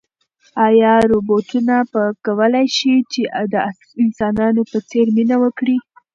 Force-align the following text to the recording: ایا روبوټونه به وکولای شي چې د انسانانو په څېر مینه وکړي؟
ایا 0.67 0.93
روبوټونه 1.11 1.75
به 1.91 2.01
وکولای 2.09 2.67
شي 2.77 2.93
چې 3.11 3.21
د 3.53 3.55
انسانانو 4.03 4.61
په 4.71 4.77
څېر 4.89 5.05
مینه 5.15 5.35
وکړي؟ 5.43 5.77